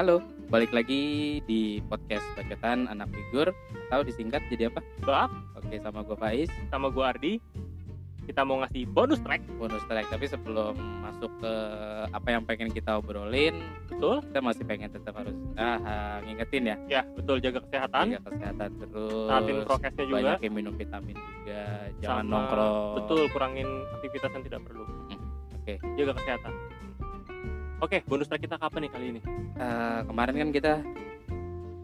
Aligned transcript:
Halo, 0.00 0.16
balik 0.48 0.72
lagi 0.72 1.44
di 1.44 1.76
podcast 1.84 2.24
Bacotan 2.32 2.88
Anak 2.88 3.12
Figur. 3.12 3.52
Atau 3.92 4.00
disingkat 4.08 4.40
jadi 4.48 4.72
apa? 4.72 4.80
Bak. 5.04 5.28
Oke, 5.60 5.76
sama 5.76 6.00
gue 6.00 6.16
Faiz, 6.16 6.48
sama 6.72 6.88
gue 6.88 7.04
Ardi. 7.04 7.32
Kita 8.24 8.40
mau 8.48 8.64
ngasih 8.64 8.88
bonus 8.88 9.20
track. 9.20 9.44
Bonus 9.60 9.84
track. 9.92 10.08
Tapi 10.08 10.24
sebelum 10.24 10.72
masuk 11.04 11.28
ke 11.44 11.52
apa 12.16 12.28
yang 12.32 12.48
pengen 12.48 12.72
kita 12.72 12.96
obrolin, 12.96 13.60
betul. 13.92 14.24
kita 14.24 14.40
masih 14.40 14.64
pengen 14.64 14.88
tetap 14.88 15.20
harus 15.20 15.36
ah, 15.60 15.76
ah, 15.84 16.16
ngingetin 16.24 16.72
ya, 16.72 16.76
ya 16.88 17.00
betul 17.04 17.36
jaga 17.36 17.60
kesehatan. 17.68 18.16
Jaga 18.16 18.24
kesehatan 18.32 18.70
terus. 18.80 19.28
taatin 19.28 19.56
prokesnya 19.68 20.04
juga. 20.08 20.16
Banyakin 20.16 20.52
minum 20.56 20.74
vitamin 20.80 21.16
juga, 21.20 21.92
jangan 22.00 22.24
sama- 22.24 22.32
nongkrong. 22.32 22.96
betul 23.04 23.20
kurangin 23.36 23.68
aktivitas 24.00 24.32
yang 24.32 24.44
tidak 24.48 24.60
perlu. 24.64 24.84
Oke, 25.60 25.76
jaga 26.00 26.12
kesehatan 26.16 26.79
oke 27.80 27.98
bonus 28.06 28.26
track 28.26 28.42
kita 28.42 28.56
kapan 28.56 28.80
nih 28.82 28.90
kali 28.90 29.06
ini 29.10 29.20
Eh, 29.52 30.00
kemarin 30.04 30.34
kan 30.34 30.48
kita 30.50 30.72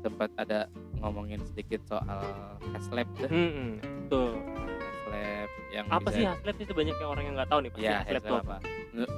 sempat 0.00 0.32
ada 0.36 0.64
ngomongin 0.96 1.44
sedikit 1.44 1.84
soal 1.84 2.24
haslab 2.72 3.04
tuh. 3.16 3.28
hmm, 3.28 3.68
betul 4.02 4.32
Haslab 5.04 5.48
yang 5.68 5.86
apa 5.88 6.08
bisa 6.08 6.16
sih 6.16 6.24
haslab 6.24 6.54
sih 6.56 6.66
sebanyak 6.66 6.96
yang 6.96 7.10
orang 7.10 7.24
yang 7.26 7.34
nggak 7.36 7.50
tahu 7.50 7.60
nih 7.60 7.70
pasti 7.70 7.84
Ya, 7.84 7.96
haslab 7.98 8.06
haslab 8.06 8.24
tuh 8.24 8.38
apa? 8.40 8.56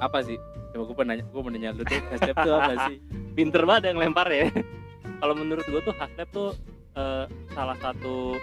Apa 0.03 0.17
sih? 0.19 0.37
Coba 0.69 0.83
gue 0.83 0.97
penanya, 0.97 1.23
gue 1.23 1.39
mau 1.39 1.49
nanya 1.49 1.69
lu 1.71 1.83
deh, 1.83 2.01
haslab 2.05 2.35
itu 2.35 2.51
apa 2.51 2.73
sih? 2.85 2.97
pinter 3.37 3.63
banget 3.63 3.83
yang 3.87 3.99
lempar 4.01 4.27
ya 4.27 4.51
kalau 5.21 5.33
menurut 5.33 5.63
gue 5.63 5.81
tuh 5.81 5.95
haslab 5.95 6.27
tuh 6.29 6.49
eh, 6.93 7.25
salah 7.49 7.77
satu 7.79 8.35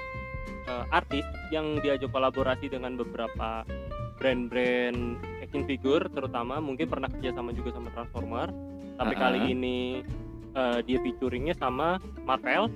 eh, 0.64 0.84
artis 0.90 1.24
yang 1.50 1.76
diajak 1.78 2.08
kolaborasi 2.08 2.72
dengan 2.72 2.96
beberapa 2.96 3.68
brand-brand 4.16 5.20
action 5.46 5.62
figure 5.62 6.04
terutama 6.06 6.58
mungkin 6.58 6.84
pernah 6.84 7.06
kerja 7.06 7.30
sama 7.30 7.50
juga 7.50 7.70
sama 7.70 7.88
Transformer 7.88 8.50
tapi 8.96 9.14
Ah, 9.14 9.20
kali 9.22 9.38
ah. 9.38 9.46
ini 9.46 9.78
eh, 10.52 10.78
dia 10.82 10.98
featuringnya 10.98 11.54
sama 11.54 11.96
Marvel. 12.20 12.66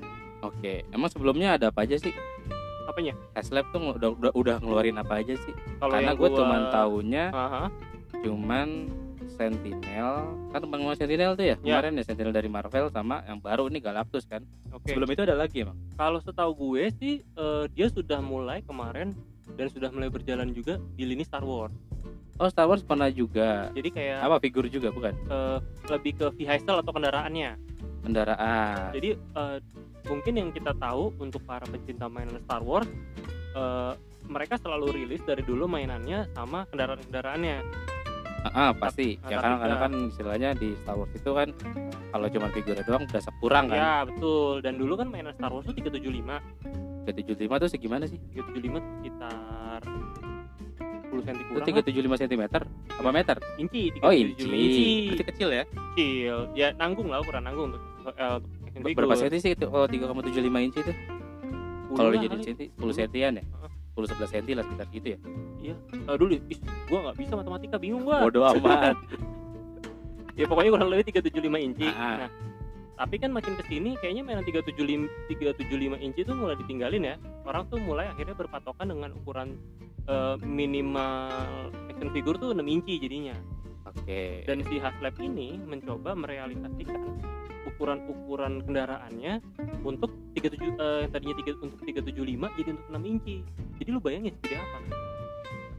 Oke, 0.41 0.85
emang 0.89 1.09
sebelumnya 1.09 1.59
ada 1.59 1.69
apa 1.69 1.83
aja 1.83 1.99
sih? 1.99 2.15
apanya? 2.83 3.15
Haslab 3.33 3.71
tuh 3.71 3.95
udah, 3.95 4.11
udah, 4.11 4.33
udah 4.35 4.57
ngeluarin 4.59 4.99
apa 4.99 5.21
aja 5.21 5.39
sih? 5.39 5.55
kalau 5.79 5.95
Karena 5.95 6.11
gue 6.13 6.27
gua- 6.27 6.39
cuman 6.39 6.61
taunya 6.71 7.25
Aha, 7.31 7.65
cuman 8.21 8.69
Sentinel. 9.31 10.27
Kan 10.51 10.61
bang 10.65 10.83
Sentinel 10.93 11.33
tuh 11.33 11.45
ya? 11.45 11.57
Ya. 11.57 11.79
kemarin 11.79 11.95
ya 11.95 12.05
Sentinel 12.05 12.35
dari 12.35 12.49
Marvel 12.49 12.91
sama 12.91 13.23
yang 13.25 13.39
baru 13.39 13.67
ini 13.67 13.79
Galactus 13.79 14.27
kan? 14.27 14.43
Oke. 14.71 14.91
Sebelum 14.91 15.07
itu 15.09 15.23
ada 15.23 15.33
lagi 15.35 15.63
emang? 15.63 15.79
Kalau 15.95 16.19
setahu 16.19 16.51
gue 16.53 16.91
sih 16.93 17.15
eh, 17.23 17.65
dia 17.71 17.87
sudah 17.87 18.19
mulai 18.19 18.61
kemarin 18.61 19.15
dan 19.55 19.67
sudah 19.67 19.89
mulai 19.89 20.09
berjalan 20.09 20.51
juga 20.51 20.77
di 20.93 21.05
lini 21.05 21.23
Star 21.23 21.43
Wars 21.43 21.73
oh 22.41 22.49
Star 22.49 22.65
Wars 22.65 22.81
pernah 22.81 23.07
juga 23.07 23.69
jadi 23.71 23.89
kayak 23.89 24.19
apa 24.25 24.37
figur 24.41 24.65
juga 24.67 24.89
bukan 24.89 25.13
eh, 25.13 25.59
lebih 25.87 26.13
ke 26.17 26.27
vehicle 26.35 26.81
atau 26.81 26.91
kendaraannya 26.91 27.51
kendaraan 28.01 28.97
Jadi 28.97 29.11
eh, 29.13 29.59
mungkin 30.09 30.33
yang 30.35 30.49
kita 30.51 30.73
tahu 30.75 31.13
untuk 31.21 31.45
para 31.45 31.63
pecinta 31.63 32.09
mainan 32.09 32.41
Star 32.41 32.65
Wars, 32.65 32.89
eh, 33.55 33.93
mereka 34.25 34.57
selalu 34.57 34.97
rilis 34.97 35.21
dari 35.21 35.45
dulu 35.45 35.69
mainannya 35.69 36.25
sama 36.33 36.65
kendaraan-kendaraannya. 36.67 37.57
Ah, 38.41 38.49
ah, 38.49 38.71
pasti 38.73 39.21
Tapi- 39.21 39.29
ya 39.29 39.37
karena 39.37 39.57
karena 39.59 39.77
enggak. 39.77 39.85
kan 39.85 39.93
istilahnya 40.09 40.51
di 40.57 40.69
Star 40.81 40.97
Wars 40.97 41.13
itu 41.13 41.31
kan 41.31 41.49
kalau 42.09 42.27
cuma 42.27 42.49
figurnya 42.49 42.85
doang 42.89 43.05
udah 43.05 43.21
sepurang 43.21 43.65
kan 43.69 43.77
Ya 43.77 43.95
betul. 44.09 44.65
Dan 44.65 44.81
dulu 44.81 44.93
kan 44.97 45.07
mainan 45.07 45.37
Star 45.37 45.53
Wars 45.53 45.69
itu 45.69 45.77
375. 45.77 46.41
ke 47.01 47.13
75 47.13 47.61
tuh 47.61 47.69
segimana 47.69 48.05
sih 48.05 48.17
375 48.33 48.81
tuh 48.81 48.91
sekitar 48.99 49.81
10 51.11 51.21
cm 51.21 51.35
itu 51.35 51.51
kurang. 51.51 51.67
375 51.67 52.23
cm 52.23 52.43
apa 52.93 53.11
meter. 53.11 53.37
Inci. 53.57 53.83
oh 53.99 54.11
375 54.11 54.15
inci 54.15 54.47
inci. 54.47 54.85
berarti 55.09 55.25
kecil 55.27 55.49
ya 55.51 55.65
Kecil. 55.67 56.37
Ya 56.55 56.69
nanggung 56.73 57.09
lah 57.09 57.19
ukuran 57.19 57.43
nanggung 57.43 57.67
untuk 57.71 57.83
figure. 58.73 58.95
berapa 58.95 59.15
senti 59.15 59.39
sih 59.39 59.51
itu 59.53 59.67
kalau 59.67 59.85
3,75 59.85 60.31
inci 60.63 60.79
itu 60.81 60.93
10 60.93 61.93
kalau 61.93 62.09
kali. 62.09 62.27
senti 62.41 62.65
10 62.71 62.95
sentian 62.95 63.33
ya. 63.35 63.45
10 63.93 64.07
11 64.07 64.31
senti 64.31 64.53
lah 64.53 64.63
sekitar 64.63 64.87
gitu 64.89 65.09
ya 65.11 65.19
Eh, 65.61 66.17
dulu 66.17 66.33
is, 66.47 66.57
gua 66.89 66.99
nggak 67.05 67.17
bisa 67.19 67.33
matematika 67.35 67.77
bingung 67.77 68.03
gua. 68.03 68.23
bodoh 68.23 68.47
amat 68.49 68.97
ya 70.39 70.47
pokoknya 70.47 70.71
kurang 70.73 70.89
lebih 70.89 71.05
375 71.13 71.37
inci 71.61 71.85
Ah, 71.85 71.93
ah. 71.93 72.17
nah 72.17 72.31
tapi 73.01 73.17
kan 73.17 73.33
makin 73.33 73.57
ke 73.57 73.65
sini 73.65 73.97
kayaknya 73.97 74.21
mainan 74.21 74.45
375 74.45 75.33
375 75.33 76.05
inci 76.05 76.21
tuh 76.21 76.37
mulai 76.37 76.53
ditinggalin 76.61 77.09
ya. 77.09 77.17
Orang 77.49 77.65
tuh 77.73 77.81
mulai 77.81 78.13
akhirnya 78.13 78.37
berpatokan 78.37 78.93
dengan 78.93 79.17
ukuran 79.17 79.57
eh, 80.05 80.37
minimal 80.45 81.73
action 81.89 82.13
figure 82.13 82.37
tuh 82.37 82.53
6 82.53 82.61
inci 82.61 83.01
jadinya. 83.01 83.33
Oke. 83.89 84.45
Dan 84.45 84.61
si 84.69 84.77
Haslab 84.77 85.17
ini 85.17 85.57
mencoba 85.57 86.13
merealisasikan 86.13 87.01
ukuran-ukuran 87.73 88.69
kendaraannya 88.69 89.41
untuk 89.81 90.13
37 90.37 90.61
eh, 90.61 91.05
tadinya 91.09 91.35
3 91.41 91.57
untuk 91.57 91.81
375 91.81 92.59
jadi 92.61 92.69
untuk 92.77 92.89
6 92.93 93.13
inci. 93.17 93.37
Jadi 93.81 93.89
lu 93.97 94.01
bayangin 94.05 94.37
segede 94.45 94.61
apa? 94.61 94.79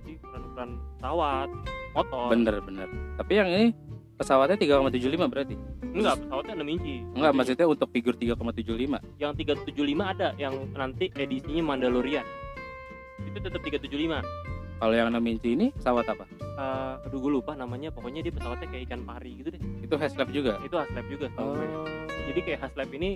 Jadi 0.01 0.11
ukuran-ukuran 0.25 0.69
pesawat 0.97 1.49
motor. 1.93 2.27
Bener 2.33 2.55
bener. 2.65 2.89
Tapi 3.21 3.31
yang 3.37 3.49
ini 3.53 3.90
pesawatnya 4.21 4.57
3,75 4.61 5.25
berarti? 5.33 5.55
Enggak 5.91 6.15
pesawatnya 6.21 6.53
6 6.61 6.73
inci. 6.77 6.95
Enggak 7.17 7.33
maksudnya 7.33 7.65
untuk 7.65 7.89
figur 7.89 8.13
3,75 8.13 9.01
yang 9.17 9.31
375 9.33 10.13
ada 10.13 10.27
yang 10.37 10.53
nanti 10.77 11.09
edisinya 11.17 11.73
Mandalorian. 11.73 12.25
Itu 13.25 13.37
tetap 13.41 13.61
375 13.65 14.21
kalau 14.81 14.93
yang 14.97 15.13
6 15.13 15.21
inci 15.29 15.49
ini 15.53 15.67
pesawat 15.77 16.05
apa? 16.09 16.25
Eh, 16.41 17.05
aduh 17.05 17.19
gue 17.21 17.31
lupa 17.37 17.53
namanya. 17.53 17.93
Pokoknya 17.93 18.25
dia 18.25 18.33
pesawatnya 18.33 18.65
kayak 18.69 18.89
ikan 18.89 19.01
pari 19.05 19.41
gitu 19.41 19.53
deh. 19.53 19.61
Itu 19.85 19.93
haslab 19.97 20.29
juga? 20.33 20.57
Itu 20.65 20.77
Haslab 20.77 21.05
juga. 21.05 21.29
Setahu 21.29 21.53
gue. 21.53 21.67
jadi 22.33 22.39
kayak 22.41 22.59
Haslab 22.65 22.89
ini 22.93 23.09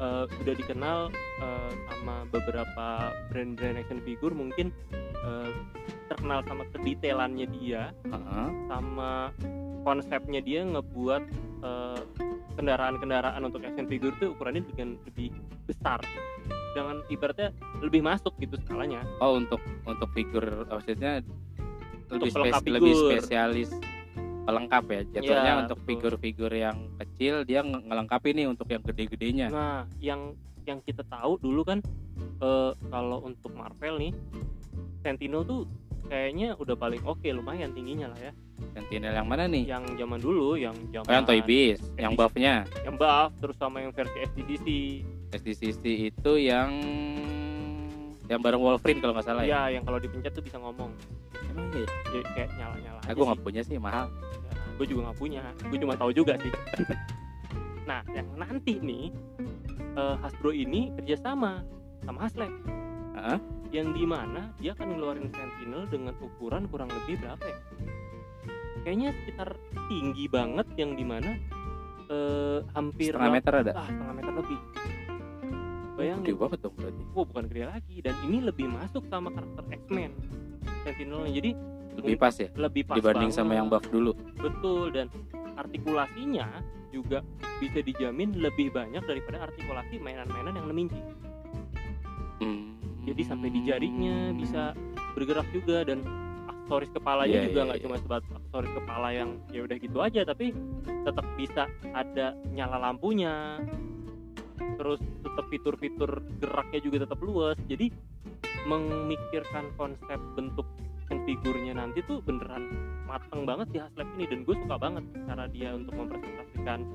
eh, 0.00 0.24
udah 0.28 0.54
dikenal 0.56 0.98
eh, 1.44 1.70
sama 1.88 2.24
beberapa 2.32 2.86
brand-brand 3.28 3.76
action 3.76 4.00
figure 4.08 4.32
mungkin 4.32 4.72
eh, 5.20 5.50
terkenal 6.08 6.40
sama 6.48 6.64
kedetailannya 6.72 7.46
dia 7.60 7.92
Heeh. 8.08 8.46
sama 8.72 9.32
konsepnya 9.82 10.40
dia 10.40 10.62
ngebuat 10.62 11.22
eh, 11.62 12.00
kendaraan-kendaraan 12.52 13.42
untuk 13.42 13.62
action 13.62 13.86
figure 13.86 14.12
tuh 14.18 14.34
ukurannya 14.34 14.62
dengan 14.72 14.98
lebih 15.04 15.32
besar. 15.64 16.00
Dengan 16.72 17.04
ibaratnya 17.06 17.52
lebih 17.80 18.00
masuk 18.00 18.32
gitu 18.38 18.56
skalanya. 18.62 19.04
Oh 19.20 19.36
untuk 19.36 19.60
untuk 19.84 20.08
figur 20.12 20.44
maksudnya 20.64 21.20
lebih, 22.08 22.12
Untuk 22.12 22.28
pelengkap 22.30 22.62
spes- 22.62 22.72
lebih 22.72 22.92
figur. 22.92 23.08
spesialis 23.10 23.70
pelengkap 24.42 24.84
ya. 24.84 25.00
Jatuhnya 25.12 25.52
Iya, 25.52 25.60
untuk 25.62 25.78
figur-figur 25.86 26.50
yang 26.50 26.76
kecil 26.98 27.44
dia 27.44 27.62
nge- 27.62 27.84
ngelengkapi 27.86 28.34
nih 28.34 28.46
untuk 28.48 28.66
yang 28.68 28.82
gede-gedenya. 28.82 29.46
Nah, 29.48 29.86
yang 29.98 30.34
yang 30.62 30.78
kita 30.80 31.02
tahu 31.04 31.38
dulu 31.38 31.62
kan 31.62 31.78
eh, 32.38 32.72
kalau 32.88 33.22
untuk 33.22 33.52
Marvel 33.52 33.96
nih, 33.98 34.12
Sentinel 35.00 35.42
tuh 35.42 35.66
kayaknya 36.04 36.54
udah 36.56 36.74
paling 36.74 37.00
oke, 37.02 37.22
lumayan 37.24 37.70
tingginya 37.70 38.10
lah 38.10 38.20
ya. 38.20 38.32
Sentinel 38.70 39.14
yang 39.18 39.28
mana 39.28 39.44
nih 39.50 39.64
Yang 39.66 39.84
zaman 39.98 40.18
dulu, 40.22 40.48
yang 40.54 40.74
zaman 40.94 41.06
oh 41.08 41.12
yang 41.12 41.24
Toy 41.26 41.40
Biz 41.42 41.80
yang 41.98 42.12
buffnya 42.14 42.54
yang 42.86 42.96
buff, 42.96 43.30
terus 43.42 43.56
sama 43.58 43.82
yang 43.82 43.92
versi 43.94 44.18
SDCC, 44.22 44.66
SDCC 45.34 45.84
itu 46.14 46.32
yang 46.38 46.70
yang 48.30 48.40
bareng 48.40 48.62
Wolverine 48.62 49.02
kalau 49.02 49.12
nggak 49.18 49.26
salah 49.26 49.42
ya 49.44 49.68
ya 49.68 49.76
yang 49.78 49.84
kalau 49.84 49.98
dipencet 49.98 50.32
tuh 50.32 50.44
bisa 50.44 50.56
ngomong, 50.56 50.88
emang 51.52 51.66
iya 51.74 51.86
ya, 52.14 52.20
kayak 52.32 52.50
nyala-nyala. 52.56 53.00
aku 53.04 53.20
aja 53.20 53.28
nggak 53.28 53.40
punya 53.44 53.62
sih 53.66 53.76
mahal 53.76 54.06
gue 54.82 54.86
juga 54.88 55.00
nggak 55.10 55.18
punya, 55.20 55.42
gue 55.68 55.78
cuma 55.78 55.94
tahu 55.94 56.10
juga 56.10 56.34
sih. 56.40 56.52
nah, 57.88 58.00
yang 58.10 58.26
nanti 58.34 58.80
nih 58.80 59.12
eh, 59.94 60.16
Hasbro 60.18 60.50
ini 60.50 60.90
kerjasama 60.98 61.62
sama 62.02 62.18
Haslab. 62.26 62.52
Heeh. 63.12 63.38
yang 63.72 63.92
di 63.96 64.04
mana 64.04 64.52
dia 64.60 64.76
akan 64.76 64.96
ngeluarin 64.96 65.28
Sentinel 65.32 65.88
dengan 65.88 66.12
ukuran 66.20 66.68
kurang 66.68 66.92
lebih 66.92 67.20
berapa 67.24 67.44
ya? 67.44 67.58
Kayaknya 68.82 69.08
sekitar 69.22 69.48
tinggi 69.86 70.26
banget 70.26 70.66
yang 70.74 70.98
di 70.98 71.04
mana 71.06 71.30
eh, 72.10 72.58
hampir 72.74 73.14
setengah 73.14 73.32
meter 73.32 73.52
ada 73.62 73.72
ah, 73.78 73.86
setengah 73.86 74.14
meter 74.14 74.32
lebih. 74.42 74.58
gede 75.92 76.08
Bayangin, 76.08 76.34
banget 76.40 76.58
dong 76.64 76.74
berarti 76.74 77.02
oh 77.12 77.24
bukan 77.28 77.44
gede 77.52 77.64
lagi 77.68 77.96
dan 78.00 78.14
ini 78.26 78.38
lebih 78.42 78.66
masuk 78.66 79.04
sama 79.12 79.28
karakter 79.28 79.64
X-Men 79.76 80.10
Sentinelnya 80.82 81.30
jadi 81.30 81.50
lebih 82.00 82.16
pas 82.16 82.34
ya 82.34 82.48
lebih 82.56 82.82
pas 82.88 82.96
dibanding 82.96 83.30
sama 83.30 83.52
banget. 83.52 83.58
yang 83.60 83.66
buff 83.68 83.86
dulu 83.92 84.12
betul 84.40 84.88
dan 84.88 85.06
artikulasinya 85.60 86.48
juga 86.88 87.20
bisa 87.60 87.84
dijamin 87.84 88.40
lebih 88.40 88.72
banyak 88.72 89.04
daripada 89.04 89.48
artikulasi 89.48 90.00
mainan-mainan 90.00 90.52
yang 90.56 90.66
6 90.68 90.82
inci. 90.88 91.00
Hmm. 92.42 92.74
jadi 93.06 93.22
sampai 93.22 93.48
di 93.52 93.60
jarinya 93.62 94.34
bisa 94.34 94.74
bergerak 95.14 95.46
juga 95.52 95.84
dan 95.86 96.02
aksesoris 96.72 96.90
kepalanya 96.96 97.36
Iya, 97.36 97.44
juga 97.52 97.60
iya, 97.60 97.66
nggak 97.68 97.78
iya. 97.78 97.84
cuma 97.84 97.96
sebatas 98.00 98.30
aksesoris 98.32 98.72
kepala 98.72 99.08
yang 99.12 99.30
ya 99.52 99.60
udah 99.68 99.76
gitu 99.76 99.98
aja 100.00 100.20
tapi 100.24 100.46
tetap 101.04 101.26
bisa 101.36 101.62
ada 101.92 102.26
nyala 102.48 102.78
lampunya 102.80 103.60
terus 104.80 105.00
tetap 105.20 105.44
fitur-fitur 105.52 106.10
geraknya 106.40 106.80
juga 106.80 106.96
tetap 107.04 107.20
luas 107.20 107.60
jadi 107.68 107.92
memikirkan 108.64 109.68
konsep 109.76 110.16
bentuk 110.32 110.64
figurnya 111.28 111.76
nanti 111.76 112.00
tuh 112.08 112.24
beneran 112.24 112.72
mateng 113.04 113.44
banget 113.44 113.68
di 113.68 113.78
Haslab 113.84 114.08
ini 114.16 114.24
dan 114.32 114.48
gue 114.48 114.56
suka 114.64 114.80
banget 114.80 115.04
cara 115.28 115.44
dia 115.52 115.76
untuk 115.76 115.92
mempresentasikan 115.92 116.88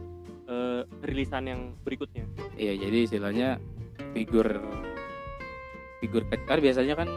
eh, 0.50 0.82
rilisan 1.06 1.44
yang 1.46 1.62
berikutnya 1.86 2.26
iya 2.58 2.74
jadi 2.82 2.98
istilahnya 3.06 3.62
figur 4.18 4.58
figur 6.02 6.26
kan 6.50 6.58
biasanya 6.58 6.98
kan 6.98 7.10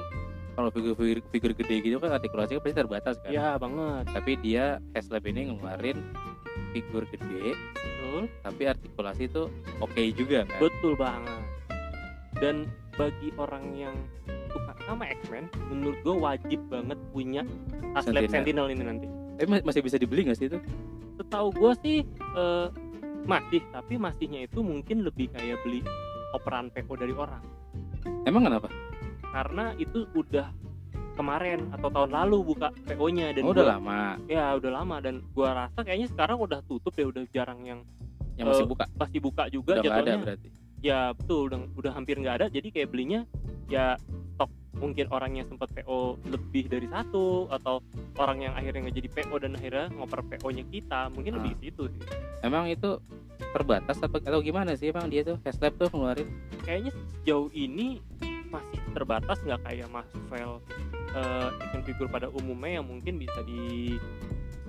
kalau 0.61 0.71
figur 0.77 0.93
figur, 1.33 1.53
gede 1.57 1.75
gitu 1.81 1.97
kan 1.97 2.13
artikulasinya 2.13 2.61
pasti 2.61 2.77
terbatas 2.77 3.17
kan. 3.25 3.33
Ya 3.33 3.57
banget. 3.57 4.05
Tapi 4.13 4.33
dia 4.45 4.77
Haslab 4.93 5.25
ini 5.25 5.49
ngeluarin 5.49 5.97
figur 6.77 7.09
gede 7.09 7.57
betul. 7.57 8.23
tapi 8.45 8.63
artikulasi 8.69 9.23
itu 9.33 9.49
oke 9.81 10.03
juga 10.13 10.45
kan. 10.45 10.61
Betul 10.61 10.93
banget. 11.01 11.43
Dan 12.37 12.69
bagi 13.01 13.33
orang 13.41 13.65
yang 13.73 13.97
suka 14.53 14.77
sama 14.85 15.09
X-Men 15.09 15.49
menurut 15.73 15.97
gue 16.05 16.17
wajib 16.21 16.61
banget 16.69 16.99
punya 17.17 17.43
Haslab 17.97 18.29
Sentinel. 18.29 18.33
Sentinel 18.37 18.67
ini 18.69 18.83
nanti. 18.85 19.07
Ma- 19.49 19.65
masih 19.65 19.81
bisa 19.81 19.97
dibeli 19.97 20.29
nggak 20.29 20.37
sih 20.37 20.53
itu? 20.53 20.61
Setahu 21.17 21.49
gue 21.57 21.73
sih 21.81 21.99
eh, 22.37 22.69
masih 23.25 23.65
tapi 23.73 23.97
masihnya 23.97 24.45
itu 24.45 24.61
mungkin 24.61 25.09
lebih 25.09 25.33
kayak 25.33 25.57
beli 25.65 25.81
operan 26.37 26.69
PO 26.69 26.93
dari 27.01 27.17
orang. 27.17 27.41
Emang 28.29 28.45
kenapa 28.45 28.69
karena 29.31 29.65
itu 29.77 30.07
udah 30.13 30.51
kemarin 31.13 31.69
atau 31.71 31.89
tahun 31.89 32.11
lalu 32.11 32.39
buka 32.47 32.69
PO-nya 32.87 33.31
dan 33.31 33.43
oh, 33.43 33.53
udah 33.53 33.63
gua- 33.63 33.73
lama. 33.77 34.01
Ya 34.27 34.57
udah 34.57 34.71
lama 34.73 34.97
dan 34.99 35.15
gua 35.31 35.49
rasa 35.59 35.81
kayaknya 35.81 36.09
sekarang 36.09 36.39
udah 36.39 36.61
tutup 36.65 36.93
deh 36.93 37.05
udah 37.05 37.23
jarang 37.29 37.61
yang 37.63 37.81
yang 38.35 38.49
masih 38.49 38.65
Eh, 38.65 38.71
buka? 38.71 38.85
pasti 38.95 39.19
buka 39.19 39.45
juga 39.49 39.77
udah 39.77 39.83
nggak 39.83 39.93
ada 39.93 40.01
jatuhnya 40.03 40.19
berarti? 40.19 40.49
Ya 40.81 40.99
betul 41.13 41.41
udah, 41.47 41.59
udah 41.75 41.93
hampir 41.93 42.17
nggak 42.17 42.35
ada. 42.35 42.47
Jadi 42.49 42.69
kayak 42.71 42.89
belinya 42.89 43.21
ya 43.67 44.01
stok 44.33 44.49
mungkin 44.75 45.07
orang 45.11 45.37
yang 45.37 45.47
sempat 45.47 45.69
PO 45.71 45.99
lebih 46.25 46.65
dari 46.67 46.89
satu 46.89 47.25
atau 47.51 47.85
orang 48.17 48.39
yang 48.41 48.53
akhirnya 48.55 48.81
nggak 48.83 48.97
jadi 48.97 49.09
PO 49.13 49.35
dan 49.39 49.53
akhirnya 49.55 49.87
ngoper 49.93 50.21
PO-nya 50.27 50.65
kita 50.65 51.01
mungkin 51.11 51.37
lebih 51.37 51.53
Ah. 51.53 51.61
situ 51.61 51.83
sih. 51.87 52.03
Emang 52.41 52.65
itu 52.65 52.97
terbatas 53.53 53.99
atau, 53.99 54.17
atau 54.17 54.41
gimana 54.41 54.73
sih? 54.73 54.89
Emang 54.89 55.07
dia 55.07 55.21
tuh 55.21 55.37
Haslab 55.43 55.77
tuh 55.77 55.91
ngeluarin? 55.91 56.29
Kayaknya 56.63 56.93
sejauh 56.97 57.53
ini 57.53 58.01
masih 58.17 58.30
terbatas 58.91 59.39
nggak 59.41 59.61
kayak 59.63 59.89
Marvel 59.89 60.61
eh, 61.11 61.49
action 61.59 61.83
figure 61.83 62.07
pada 62.07 62.31
umumnya 62.31 62.79
yang 62.79 62.87
mungkin 62.87 63.19
bisa 63.19 63.43
di 63.43 63.99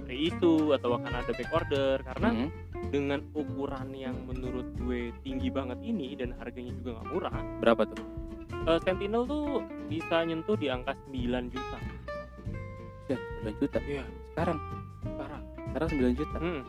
reissue 0.03 0.73
atau 0.73 0.97
akan 0.97 1.13
ada 1.13 1.31
back 1.31 1.51
order 1.51 1.95
karena 2.03 2.29
Mhm. 2.33 2.47
dengan 2.89 3.19
ukuran 3.31 3.93
yang 3.93 4.17
menurut 4.25 4.65
gue 4.75 5.13
tinggi 5.21 5.47
banget 5.47 5.77
ini 5.81 6.17
dan 6.17 6.33
harganya 6.35 6.73
juga 6.73 6.97
nggak 6.97 7.07
murah 7.07 7.35
berapa 7.59 7.83
tuh? 7.85 8.01
eh, 8.61 8.79
Sentinel 8.79 9.25
tuh 9.25 9.61
bisa 9.85 10.21
nyentuh 10.21 10.53
di 10.53 10.67
angka 10.67 10.93
9 11.05 11.49
juta. 11.49 11.77
Ya 13.07 13.17
9 13.41 13.57
juta. 13.57 13.77
Iya. 13.81 14.03
sekarang? 14.31 14.57
Sekarang. 15.03 15.41
Sekarang 15.67 15.87
9 15.89 16.13
juta? 16.15 16.37
Hmm, 16.37 16.61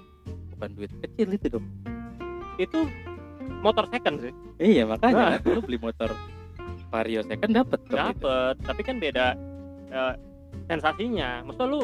bukan 0.51 0.69
duit 0.73 0.93
kecil 1.01 1.29
itu 1.31 1.47
dong. 1.49 1.67
Itu 2.57 2.79
motor 3.61 3.85
second 3.89 4.17
sih. 4.21 4.33
Iya 4.59 4.85
makanya. 4.87 5.37
Kan 5.39 5.49
lu 5.49 5.61
beli 5.61 5.79
motor 5.79 6.11
Vario 6.93 7.21
second 7.25 7.51
dapet 7.57 7.81
dong 7.89 7.97
itu. 7.97 7.97
dapet 7.97 8.55
tapi 8.69 8.81
kan 8.85 8.97
beda 9.01 9.27
eh, 9.89 10.15
sensasinya. 10.69 11.43
Maksud 11.49 11.67
lu 11.67 11.81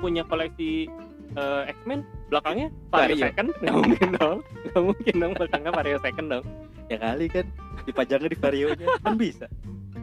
punya 0.00 0.24
koleksi 0.24 0.88
eh, 1.36 1.62
X-Men 1.68 2.02
belakangnya 2.32 2.68
Vario 2.88 3.14
Vario. 3.16 3.24
second? 3.28 3.48
Nggak 3.60 3.76
mungkin 3.76 4.08
dong. 4.16 4.38
Nggak 4.72 4.82
mungkin 4.84 5.14
dong 5.20 5.32
belakangnya 5.36 5.72
Vario 5.76 5.98
second 6.00 6.28
dong. 6.32 6.44
Ya 6.88 6.96
kali 6.96 7.26
kan 7.28 7.46
dipajangnya 7.84 8.28
di 8.32 8.38
Vario 8.38 8.68
nya 8.72 8.86
kan 9.04 9.14
bisa. 9.20 9.46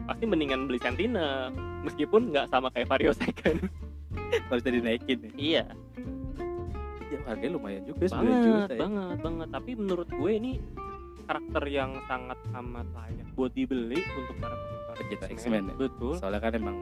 Pasti 0.06 0.24
mendingan 0.24 0.70
beli 0.70 0.78
Sentinel 0.78 1.50
meskipun 1.82 2.30
nggak 2.30 2.46
sama 2.50 2.70
kayak 2.70 2.86
Vario 2.86 3.12
second. 3.14 3.66
Kalau 4.46 4.58
bisa 4.58 4.70
dinaikin 4.70 5.18
nih 5.22 5.32
iya. 5.38 5.64
Ya 7.06 7.18
harganya 7.30 7.54
lumayan 7.58 7.82
juga 7.86 8.10
9 8.10 8.18
banget 8.18 8.42
juta 8.42 8.74
ya. 8.74 8.80
banget 8.82 9.18
banget. 9.22 9.48
Tapi 9.54 9.70
menurut 9.78 10.08
gue 10.10 10.30
ini 10.34 10.52
karakter 11.26 11.62
yang 11.66 11.90
sangat 12.06 12.38
amat 12.54 12.86
layak 12.94 13.26
buat 13.34 13.52
dibeli 13.52 14.00
untuk 14.16 14.36
para 14.38 14.54
pecinta 14.54 14.92
Pecinta 14.96 15.26
X-Men 15.28 15.62
ya? 15.68 15.74
betul. 15.76 16.14
Soalnya 16.16 16.40
kan 16.40 16.52
emang 16.56 16.76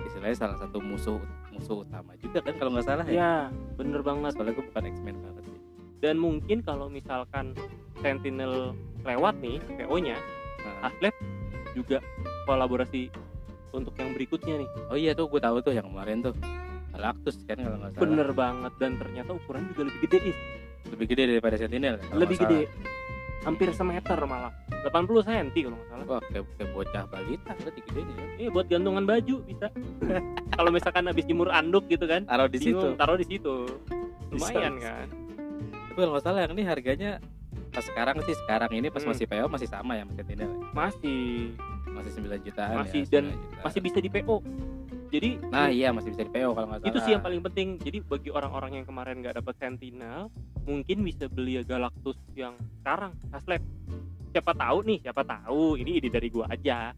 istilahnya 0.00 0.36
salah 0.38 0.56
satu 0.56 0.78
musuh 0.80 1.20
musuh 1.52 1.84
utama 1.84 2.16
juga 2.16 2.40
kan 2.40 2.54
kalau 2.56 2.70
nggak 2.72 2.86
salah 2.86 3.04
ya. 3.04 3.14
Ya 3.18 3.32
bener 3.76 4.00
banget. 4.00 4.32
Soalnya 4.38 4.54
gue 4.56 4.64
bukan 4.70 4.84
X-Men 4.88 5.16
banget 5.20 5.42
sih. 5.50 5.58
Dan 5.98 6.14
mungkin 6.16 6.58
kalau 6.62 6.86
misalkan 6.88 7.52
Sentinel 7.98 8.72
lewat 9.02 9.34
nih 9.42 9.58
PO-nya 9.82 10.16
Nah, 10.58 10.74
Haslab 10.90 11.14
juga 11.74 12.02
kolaborasi 12.44 13.08
untuk 13.70 13.94
yang 13.94 14.10
berikutnya 14.16 14.64
nih. 14.64 14.68
Oh 14.90 14.98
iya 14.98 15.14
tuh 15.14 15.30
gue 15.30 15.38
tahu 15.38 15.62
tuh 15.62 15.70
yang 15.76 15.86
kemarin 15.86 16.24
tuh. 16.24 16.34
Galactus 16.90 17.38
kan 17.46 17.58
kalau 17.62 17.76
nggak 17.78 17.90
salah. 17.94 18.02
Bener 18.02 18.28
banget. 18.34 18.72
Dan 18.82 18.90
ternyata 18.98 19.30
ukuran 19.38 19.62
juga 19.70 19.86
lebih 19.86 20.00
gede 20.08 20.18
Is. 20.34 20.38
lebih 20.88 21.06
gede 21.10 21.22
daripada 21.36 21.56
Sentinel 21.60 22.00
ya, 22.00 22.16
lebih 22.16 22.36
gede 22.40 22.64
hampir 23.40 23.70
semeter 23.70 24.18
malah. 24.22 24.52
80 24.80 24.90
cm 25.20 25.48
kalau 25.64 25.76
nggak 25.76 25.88
salah. 25.88 26.04
Wah 26.06 26.20
kayak, 26.24 26.44
kayak 26.54 26.70
bocah 26.72 27.04
balita 27.06 27.52
berarti 27.54 27.80
gedenya 27.82 28.14
ya. 28.14 28.26
Iya 28.36 28.48
buat 28.50 28.66
gantungan 28.66 29.04
baju 29.04 29.36
bisa. 29.42 29.66
Kalau 30.56 30.70
misalkan 30.70 31.04
habis 31.04 31.24
jemur 31.24 31.48
anduk 31.48 31.86
gitu 31.86 32.04
kan. 32.04 32.22
Taruh 32.24 32.46
di 32.46 32.58
situ. 32.58 32.86
taruh 32.94 33.14
di 33.14 33.26
situ. 33.26 33.54
Lumayan 34.28 34.74
bisa. 34.74 34.86
kan. 34.86 35.06
Tapi 35.88 35.98
kalau 35.98 36.12
nggak 36.12 36.24
salah 36.24 36.40
yang 36.42 36.52
ini 36.52 36.62
harganya 36.62 37.10
pas 37.68 37.84
sekarang 37.84 38.16
sih 38.22 38.34
sekarang 38.36 38.70
ini 38.72 38.88
pas 38.88 39.02
Hmm. 39.02 39.10
masih 39.10 39.26
PO 39.26 39.46
masih 39.46 39.66
sama 39.66 39.92
ya 39.92 40.02
sama 40.02 40.12
Sentinel 40.14 40.42
ya? 40.42 40.48
masih. 40.72 41.22
Masih 41.88 42.10
9 42.14 42.38
jutaan 42.40 42.74
Masih, 42.78 43.00
ya, 43.02 43.10
dan 43.10 43.24
9 43.26 43.34
juta. 43.34 43.62
masih 43.64 43.80
bisa 43.82 43.98
di 43.98 44.06
PO 44.08 44.36
jadi 45.08 45.30
nah 45.42 45.66
iya 45.66 45.88
masih 45.90 46.12
bisa 46.12 46.22
di 46.22 46.30
PO 46.30 46.50
kalau 46.52 46.66
nggak 46.68 46.80
salah. 46.80 46.90
itu 46.90 46.98
sih 47.00 47.10
yang 47.10 47.24
paling 47.24 47.40
penting. 47.40 47.68
Jadi 47.78 47.98
bagi 48.00 48.30
orang-orang 48.30 48.70
yang 48.72 48.86
kemarin 48.86 49.14
nggak 49.18 49.34
dapat 49.36 49.54
Sentinel 49.56 50.28
mungkin 50.68 51.00
bisa 51.00 51.24
beli 51.26 51.64
Galactus 51.64 52.20
yang 52.36 52.52
sekarang 52.80 53.16
Haslab 53.32 53.64
siapa 54.28 54.52
tahu 54.52 54.78
nih 54.84 54.98
siapa 55.00 55.24
tahu 55.24 55.80
ini 55.80 55.96
ide 55.96 56.12
dari 56.12 56.28
gua 56.28 56.44
aja. 56.52 56.92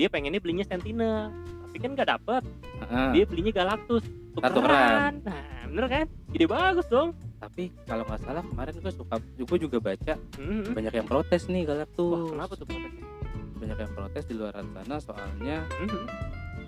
Dia 0.00 0.08
pengennya 0.08 0.40
belinya 0.40 0.64
Sentinel 0.64 1.28
tapi 1.68 1.76
kan 1.78 1.92
nggak 1.92 2.08
dapet. 2.08 2.42
Heeh. 2.80 3.08
dia 3.12 3.24
belinya 3.28 3.52
Galactus. 3.52 4.00
Tukeran. 4.32 4.54
tukeran 4.56 5.12
nah 5.28 5.44
bener 5.68 5.86
kan? 5.86 6.06
Ide 6.32 6.46
bagus 6.48 6.86
dong. 6.88 7.12
Tapi 7.36 7.68
kalau 7.84 8.08
nggak 8.08 8.20
salah 8.20 8.40
kemarin 8.42 8.74
gue 8.74 8.92
suka 8.92 9.16
gue 9.20 9.58
juga 9.60 9.78
baca 9.78 10.14
Mhm. 10.40 10.72
banyak 10.72 10.94
yang 10.96 11.06
protes 11.06 11.42
nih 11.46 11.68
Galactus. 11.68 12.08
Wah 12.16 12.32
kenapa 12.32 12.52
tuh 12.56 12.64
protesnya? 12.64 13.04
Banyak 13.60 13.76
yang 13.76 13.92
protes 13.92 14.24
di 14.24 14.34
luar 14.34 14.54
sana 14.56 14.96
soalnya 14.96 15.56
Mhm. 15.84 16.04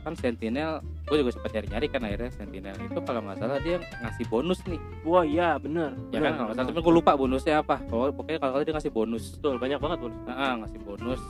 Kan 0.02 0.14
Sentinel 0.14 0.82
gue 1.06 1.16
juga 1.16 1.30
sempat 1.30 1.50
nyari-nyari 1.52 1.86
kan 1.86 2.00
akhirnya 2.02 2.30
Sentinel 2.30 2.74
itu 2.76 2.98
kalau 3.00 3.20
nggak 3.22 3.38
salah 3.38 3.58
dia 3.58 3.78
ngasih 3.78 4.24
bonus 4.26 4.58
nih. 4.66 4.80
Wah 5.02 5.22
iya 5.22 5.54
bener. 5.56 5.94
Ya 6.10 6.18
bener, 6.18 6.22
kan 6.26 6.32
kalau 6.36 6.52
salah 6.52 6.66
tapi 6.68 6.80
gue 6.82 6.94
lupa 6.94 7.12
bonusnya 7.14 7.54
apa. 7.60 7.76
Pokoknya- 7.86 8.14
pokoknya 8.14 8.38
kalau 8.38 8.62
dia 8.62 8.74
ngasih 8.74 8.92
bonus. 8.92 9.24
Betul 9.38 9.54
banyak 9.56 9.78
banget 9.78 9.98
bonus. 10.00 10.18
Nah, 10.26 10.54
ngasih 10.58 10.80
bonus. 10.82 11.20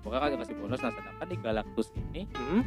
Pokoknya 0.00 0.20
kan 0.20 0.28
dia 0.28 0.38
ngasih 0.40 0.56
bonus 0.56 0.78
nah 0.80 0.90
sedangkan 0.90 1.26
di 1.28 1.36
Galactus 1.38 1.88
ini 1.94 2.22
Mhm. 2.26 2.60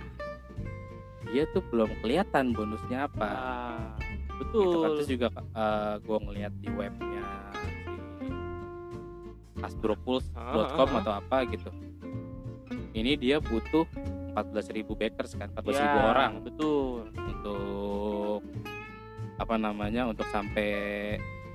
dia 1.26 1.44
tuh 1.50 1.64
belum 1.68 1.90
kelihatan 2.00 2.46
bonusnya 2.54 3.10
apa. 3.10 3.26
Ah, 3.26 3.80
gitu 3.98 4.14
kan. 4.22 4.38
betul. 4.40 4.82
Terus 5.02 5.10
juga 5.10 5.28
gue 6.00 6.18
ngeliat 6.22 6.54
di 6.62 6.70
webnya 6.70 7.24
si 9.56 9.62
hasbropulse.com 9.62 10.38
Ah, 10.38 10.78
ah, 10.78 10.86
ah. 10.86 11.00
atau 11.02 11.14
apa 11.16 11.38
gitu. 11.50 11.70
Ini 12.94 13.18
dia 13.18 13.38
butuh 13.40 13.84
14.000 14.36 14.84
backers 14.92 15.32
kan 15.34 15.48
14.000 15.50 15.80
Ya, 15.80 16.04
orang. 16.06 16.32
betul. 16.44 17.08
Untuk 17.10 18.40
apa 19.36 19.56
namanya 19.56 20.06
untuk 20.06 20.28
sampai 20.28 20.70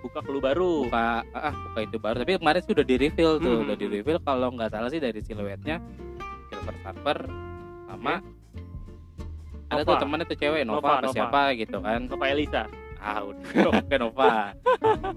buka 0.00 0.20
clue 0.20 0.40
baru. 0.40 0.88
Buka 0.88 1.20
ah 1.30 1.52
buka 1.52 1.80
itu 1.82 1.96
baru. 1.96 2.16
Tapi 2.18 2.32
kemarin 2.36 2.60
sih 2.60 2.72
udah 2.72 2.86
di 2.86 2.96
reveal 2.98 3.32
tuh 3.36 3.52
Hmm. 3.54 3.64
udah 3.64 3.76
di 3.76 3.86
reveal 3.86 4.18
kalau 4.18 4.48
nggak 4.50 4.70
salah 4.70 4.88
sih 4.88 4.96
dari 4.96 5.20
siluetnya 5.20 5.76
silver 6.48 6.76
surfer 6.80 7.18
sama 7.86 8.14
ada 9.70 9.86
tuh 9.86 9.96
temannya 9.96 10.26
tuh 10.26 10.34
cewek 10.34 10.64
Nova, 10.64 10.80
Nova, 10.80 10.90
apa 10.90 11.04
Nova. 11.04 11.14
siapa 11.14 11.42
gitu 11.54 11.78
kan. 11.78 12.00
Nova 12.04 12.26
Elisa. 12.26 12.62
Ah 12.96 13.20
udah 13.22 13.44
oke 13.76 13.94
Nova. 13.96 14.32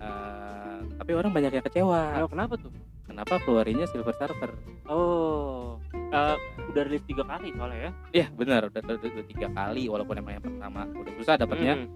Eh, 0.00 0.78
tapi 0.96 1.12
orang 1.12 1.28
banyak 1.28 1.52
yang 1.52 1.60
kecewa. 1.62 2.16
Ayo, 2.16 2.26
kenapa 2.26 2.56
tuh? 2.56 2.72
Kenapa 3.04 3.36
keluarinnya 3.38 3.84
silver 3.84 4.16
surfer? 4.16 4.48
Oh 4.86 5.76
eh, 6.10 6.36
udah 6.70 6.82
rilis 6.86 7.04
tiga 7.04 7.22
kali 7.22 7.48
soalnya 7.54 7.78
ya. 7.80 7.92
Iya 8.12 8.26
benar. 8.34 8.60
Udah, 8.68 8.80
udah, 8.82 8.96
udah 8.98 9.26
tiga 9.26 9.48
kali 9.48 9.82
walaupun 9.86 10.14
emang 10.18 10.32
yang 10.38 10.44
pertama 10.44 10.80
udah 10.90 11.12
susah 11.16 11.34
dapatnya. 11.36 11.74
Mhm. 11.76 11.88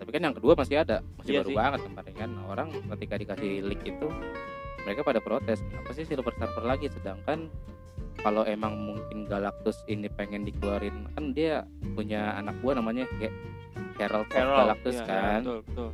tapi 0.00 0.16
kan 0.16 0.22
yang 0.24 0.32
kedua 0.32 0.56
masih 0.56 0.80
ada 0.80 1.04
masih 1.20 1.36
Iya 1.36 1.40
baru 1.44 1.50
sih. 1.52 1.56
banget 1.60 1.80
kemarin 1.84 2.14
kan. 2.16 2.30
Orang 2.48 2.68
ketika 2.96 3.14
dikasih 3.20 3.50
link 3.60 3.82
itu 3.84 4.08
mereka 4.80 5.04
pada 5.04 5.20
protes 5.20 5.60
kenapa 5.60 5.92
sih 5.92 6.08
silver 6.08 6.32
surfer 6.40 6.64
lagi? 6.64 6.88
Sedangkan 6.88 7.52
kalau 8.20 8.42
emang 8.44 8.76
mungkin 8.76 9.24
Galactus 9.24 9.80
ini 9.88 10.08
pengen 10.12 10.44
dikeluarin 10.44 11.08
kan 11.16 11.32
dia 11.32 11.64
punya 11.96 12.36
anak 12.36 12.56
buah 12.60 12.76
namanya 12.78 13.08
kayak 13.16 13.32
Herald 14.00 14.24
of 14.28 14.32
Carol, 14.32 14.56
Galactus 14.64 14.96
iya, 14.96 15.04
iya, 15.04 15.08
kan. 15.12 15.40
betul 15.44 15.58
betul. 15.68 15.88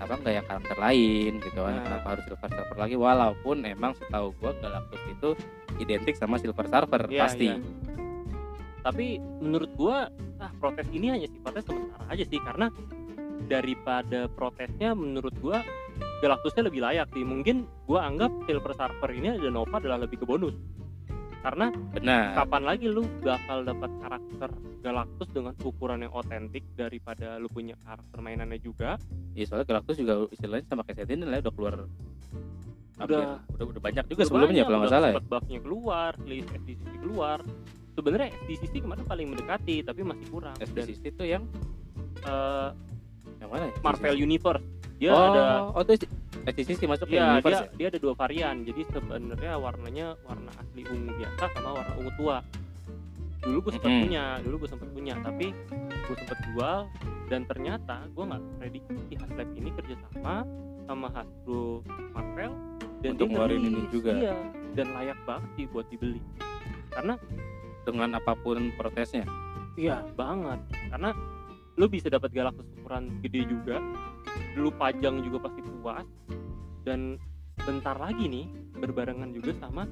Kenapa 0.00 0.12
nggak 0.16 0.32
yang 0.32 0.46
karakter 0.48 0.76
lain 0.80 1.32
gitu 1.44 1.58
kan? 1.60 1.72
Nah. 1.76 1.84
kenapa 1.84 2.06
harus 2.16 2.24
silver 2.24 2.50
surfer 2.56 2.76
lagi? 2.80 2.96
Walaupun 2.96 3.56
emang 3.68 3.92
setahu 4.00 4.26
gua 4.40 4.52
Galactus 4.64 5.02
itu 5.12 5.28
identik 5.76 6.14
sama 6.16 6.36
silver 6.40 6.66
surfer 6.68 7.02
Iya, 7.08 7.20
pasti. 7.24 7.48
iya. 7.52 7.60
tapi 8.80 9.20
menurut 9.44 9.68
gua 9.76 10.08
ah 10.40 10.48
protes 10.56 10.88
ini 10.88 11.12
hanya 11.12 11.28
sifatnya 11.28 11.60
sementara 11.68 12.04
aja 12.08 12.24
sih 12.24 12.40
karena 12.40 12.72
daripada 13.44 14.24
protesnya 14.32 14.96
menurut 14.96 15.36
gua 15.44 15.60
Galactusnya 16.24 16.68
lebih 16.68 16.80
layak 16.84 17.08
sih. 17.12 17.24
Mungkin 17.24 17.68
gua 17.84 18.08
anggap 18.08 18.32
Silver 18.48 18.72
Surfer 18.72 19.10
ini 19.12 19.36
ada 19.36 19.52
Nova 19.52 19.76
adalah 19.76 20.00
lebih 20.00 20.24
ke 20.24 20.26
bonus 20.28 20.56
karena 21.40 21.72
benar. 21.96 22.36
kapan 22.36 22.62
lagi 22.68 22.86
lu 22.92 23.02
bakal 23.24 23.64
dapat 23.64 23.90
karakter 24.04 24.50
Galactus 24.80 25.28
dengan 25.32 25.52
ukuran 25.60 26.04
yang 26.04 26.12
otentik 26.12 26.64
daripada 26.76 27.40
lu 27.40 27.48
punya 27.48 27.76
karakter 27.84 28.18
mainannya 28.20 28.60
juga? 28.60 29.00
Ya 29.32 29.44
soalnya 29.48 29.68
Galactus 29.68 29.96
juga 29.96 30.28
istilahnya 30.28 30.68
sama 30.68 30.84
kayak 30.84 31.04
Sentinel 31.04 31.32
ya 31.32 31.40
udah 31.44 31.54
keluar 31.56 31.74
Udah. 33.00 33.40
udah 33.56 33.64
udah 33.64 33.80
banyak 33.80 34.04
juga 34.12 34.20
Udah 34.20 34.28
sebelumnya 34.28 34.60
banyak, 34.60 34.66
kalau 34.68 34.78
nggak 34.84 34.92
salah 34.92 35.08
ya. 35.08 35.20
buffnya 35.24 35.58
keluar 35.64 36.12
list 36.28 36.48
SDCC 36.52 36.92
keluar. 37.00 37.38
Sebenarnya 37.96 38.28
SDCC 38.44 38.74
kemarin 38.84 39.04
paling 39.08 39.26
mendekati 39.32 39.76
tapi 39.80 40.00
masih 40.04 40.26
kurang. 40.28 40.56
SDCC 40.60 41.02
itu 41.16 41.24
yang? 41.24 41.48
Eh, 42.20 42.68
yang 43.40 43.48
mana 43.48 43.72
ya? 43.72 43.74
Marvel 43.80 44.16
Universe. 44.20 44.64
Dia 45.00 45.16
oh, 45.16 45.24
ada 45.32 45.42
oh 45.72 45.80
itu 45.80 46.04
SDCC 46.48 46.88
masuk 46.88 47.06
ke 47.08 47.16
Iya, 47.18 47.36
universe 47.36 47.60
dia, 47.60 47.66
ya? 47.68 47.76
dia 47.76 47.86
ada 47.92 47.98
dua 48.00 48.14
varian. 48.16 48.56
Jadi 48.64 48.82
sebenarnya 48.88 49.52
warnanya 49.60 50.06
warna 50.24 50.50
asli 50.56 50.82
ungu 50.88 51.12
biasa 51.16 51.44
sama 51.52 51.70
warna 51.76 51.94
ungu 52.00 52.12
tua. 52.16 52.36
Dulu 53.40 53.58
gue 53.64 53.72
sempat 53.72 53.88
Mm-mm. 53.88 54.04
punya, 54.04 54.24
dulu 54.44 54.54
gue 54.60 54.70
sempat 54.70 54.88
punya, 54.92 55.14
tapi 55.24 55.46
gue 55.88 56.16
sempat 56.20 56.38
jual 56.52 56.78
dan 57.32 57.40
ternyata 57.48 57.96
gue 58.12 58.24
nggak 58.26 58.42
prediksi 58.60 59.12
Haslab 59.16 59.48
ini 59.56 59.70
kerjasama 59.72 60.34
sama 60.84 61.08
Hasbro 61.14 61.80
Marvel 62.12 62.52
dan 63.00 63.10
Untuk 63.16 63.26
ngeluarin 63.32 63.60
ini 63.64 63.82
juga. 63.88 64.12
Iya, 64.12 64.36
dan 64.76 64.86
layak 64.92 65.18
banget 65.24 65.50
sih 65.56 65.64
buat 65.72 65.88
dibeli. 65.88 66.20
Karena 66.92 67.16
dengan 67.80 68.20
apa 68.20 68.36
pun 68.36 68.70
protesnya 68.76 69.24
Iya 69.72 70.04
banget 70.12 70.60
karena 70.92 71.16
lu 71.80 71.88
bisa 71.88 72.12
dapat 72.12 72.28
Galactus 72.34 72.68
ukuran 72.76 73.08
gede 73.24 73.48
juga 73.48 73.80
lu 74.58 74.70
pajang 74.74 75.22
juga 75.24 75.48
pasti 75.48 75.60
puas. 75.62 76.06
Dan 76.84 77.20
bentar 77.60 77.96
lagi 78.00 78.24
nih 78.24 78.46
berbarengan 78.80 79.36
juga 79.36 79.52
sama 79.60 79.84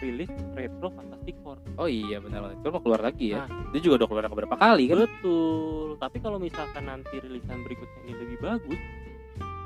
rilis 0.00 0.32
retro 0.56 0.88
Fantastic 0.96 1.36
Four. 1.44 1.60
Oh 1.76 1.86
iya 1.86 2.16
benar. 2.18 2.48
Banget 2.48 2.58
itu 2.64 2.68
mau 2.72 2.82
keluar 2.82 3.00
lagi 3.04 3.26
ya? 3.36 3.44
Nah. 3.44 3.68
dia 3.70 3.80
juga 3.84 3.94
udah 4.02 4.08
keluar 4.08 4.24
beberapa 4.32 4.56
kali 4.56 4.84
kan? 4.88 4.96
Betul. 5.04 5.88
Tapi 6.00 6.18
kalau 6.24 6.38
misalkan 6.40 6.84
nanti 6.88 7.14
rilisan 7.20 7.60
berikutnya 7.62 8.00
ini 8.08 8.12
lebih 8.16 8.38
bagus 8.40 8.80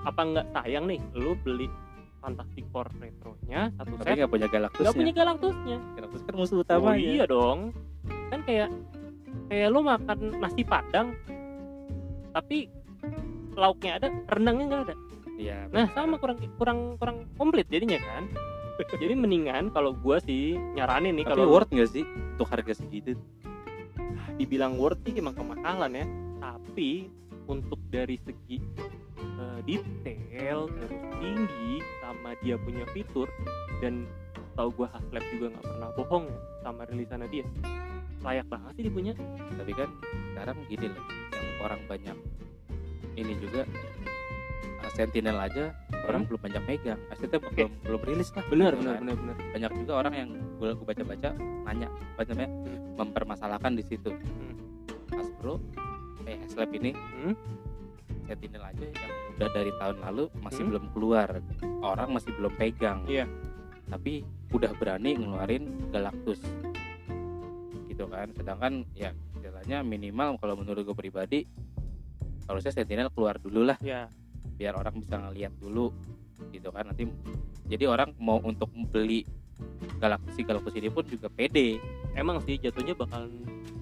apa 0.05 0.21
nggak 0.21 0.47
sayang 0.53 0.85
nih? 0.91 1.01
Lu 1.15 1.39
beli 1.39 1.71
Fantastic 2.19 2.65
Four 2.75 2.89
retronya 2.99 3.71
satu 3.79 3.95
tapi 4.01 4.09
set. 4.11 4.17
nggak 4.19 4.33
punya 4.33 4.47
nggak 4.49 4.55
Galactusnya 4.57 4.97
punya 4.97 5.13
Galactusnya 5.15 5.79
Galactus 5.95 6.23
kan 6.25 6.35
musuh 6.35 6.57
oh 6.59 6.65
utamanya 6.67 6.99
iya 6.99 7.25
dong. 7.29 7.59
Kan 8.33 8.41
kayak 8.43 8.69
kayak 9.49 9.69
lu 9.71 9.81
makan 9.85 10.19
nasi 10.43 10.63
padang 10.67 11.15
tapi 12.35 12.67
lauknya 13.57 13.93
ada 14.03 14.09
rendangnya 14.31 14.65
nggak 14.71 14.83
ada. 14.91 14.95
Iya 15.35 15.59
nah 15.75 15.87
sama 15.91 16.17
kurang 16.23 16.39
kurang 16.59 16.79
kurang 16.99 17.17
komplit 17.35 17.67
jadinya 17.71 17.99
kan. 17.99 18.25
Jadi 19.03 19.15
mendingan 19.15 19.71
kalau 19.71 19.95
gua 19.95 20.19
sih 20.23 20.59
nyaranin 20.75 21.15
nih 21.15 21.27
kalau 21.27 21.47
worth 21.51 21.71
nggak 21.71 21.91
sih 21.91 22.05
untuk 22.35 22.51
harga 22.51 22.75
segitu? 22.75 23.15
Dibilang 24.35 24.79
worth 24.79 25.03
sih 25.07 25.15
emang 25.15 25.35
kemahalan 25.39 25.95
ya. 25.95 26.07
Tapi 26.43 27.11
untuk 27.47 27.79
dari 27.91 28.19
segi 28.23 28.59
eh, 29.19 29.59
detail 29.67 30.67
terus 30.71 30.95
tinggi 31.23 31.83
sama 32.03 32.35
dia 32.43 32.59
punya 32.59 32.85
fitur 32.91 33.31
dan 33.79 34.07
tau 34.55 34.71
gua 34.71 34.87
Haslab 34.91 35.23
juga 35.35 35.51
nggak 35.55 35.67
pernah 35.67 35.91
bohong 35.99 36.25
ya 36.31 36.39
sama 36.63 36.83
rilisannya 36.87 37.29
dia. 37.31 37.47
Layak 38.23 38.47
banget 38.51 38.73
sih 38.79 38.83
dia 38.87 38.95
punya. 38.95 39.13
Tapi 39.55 39.73
kan 39.75 39.91
sekarang 40.35 40.59
gini 40.67 40.87
loh 40.91 41.05
yang 41.31 41.59
orang 41.63 41.81
banyak 41.87 42.17
ini 43.15 43.33
juga 43.39 43.63
uh, 43.65 44.91
Sentinel 44.93 45.39
aja 45.39 45.73
orang 46.05 46.27
belum 46.27 46.41
banyak 46.41 46.63
megang 46.65 47.01
maksudnya 47.09 47.39
Oke. 47.39 47.49
belum 47.57 47.71
belum 47.83 48.01
rilis 48.05 48.31
lah 48.31 48.45
benar 48.47 48.73
gitu 48.73 48.81
benar 48.83 48.95
kan. 48.95 49.01
benar 49.03 49.17
benar 49.17 49.37
banyak 49.51 49.71
juga 49.81 49.93
orang 49.97 50.15
yang 50.15 50.29
gue 50.55 50.71
baca-baca 50.77 51.31
nanya 51.65 51.89
apa 52.15 52.23
namanya 52.29 52.51
mempermasalahkan 52.95 53.73
di 53.75 53.85
situ 53.85 54.11
Hmm. 54.11 54.55
Hasbro 55.11 55.55
eh 56.25 56.37
Haslab 56.41 56.71
ini 56.71 56.91
Hmm. 56.93 57.35
Sentinel 58.25 58.65
aja 58.65 58.85
yang 58.85 59.13
udah 59.35 59.49
dari 59.51 59.73
tahun 59.77 59.97
lalu 60.01 60.25
masih 60.41 60.63
Hmm. 60.63 60.71
belum 60.73 60.85
keluar 60.93 61.29
orang 61.83 62.09
masih 62.13 62.31
belum 62.35 62.53
pegang 62.55 63.03
Iya. 63.05 63.27
tapi 63.85 64.25
udah 64.51 64.73
berani 64.75 65.13
ngeluarin 65.15 65.65
Galactus 65.91 66.41
gitu 67.87 68.05
kan 68.07 68.27
sedangkan 68.33 68.83
ya 68.93 69.11
istilahnya 69.35 69.83
minimal 69.83 70.39
kalau 70.39 70.55
menurut 70.55 70.83
gue 70.83 70.97
pribadi 70.97 71.45
harusnya 72.49 72.73
Sentinel 72.73 73.11
keluar 73.13 73.41
dulu 73.41 73.67
lah. 73.67 73.79
Ya 73.81 74.09
biar 74.55 74.79
orang 74.79 74.95
bisa 75.03 75.19
ngeliat 75.19 75.53
dulu 75.59 75.91
gitu 76.55 76.69
kan. 76.71 76.87
Nanti 76.91 77.11
jadi 77.67 77.91
orang 77.91 78.15
mau 78.21 78.39
untuk 78.43 78.71
beli 78.93 79.27
Galactus 80.03 80.35
si 80.35 80.43
Galactus 80.43 80.75
ini 80.75 80.91
pun 80.91 81.07
juga 81.07 81.31
pede. 81.31 81.79
Emang 82.15 82.43
sih 82.43 82.59
jatuhnya 82.59 82.95
bakal 82.95 83.31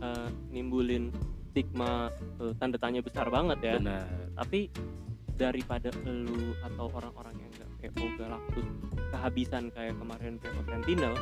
eh, 0.00 0.28
nimbulin 0.52 1.12
stigma 1.52 2.12
eh, 2.40 2.52
tanda 2.56 2.76
tanya 2.80 3.00
besar 3.04 3.28
banget 3.28 3.58
ya. 3.60 3.74
Benar. 3.80 4.06
Tapi 4.36 4.68
daripada 5.36 5.88
lu 6.04 6.52
atau 6.60 6.92
orang-orang 6.92 7.34
yang 7.40 7.50
nggak 7.56 7.70
PO 7.96 8.04
Galactus 8.20 8.68
kehabisan 9.12 9.72
kayak 9.72 9.96
kemarin 9.96 10.36
PO 10.38 10.60
Sentinel 10.68 11.14